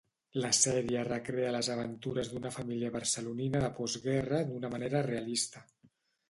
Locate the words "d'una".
2.31-2.51, 4.49-4.73